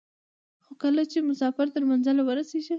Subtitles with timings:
[0.63, 2.69] خو کله چې مسافر تر منزل ورسېږي.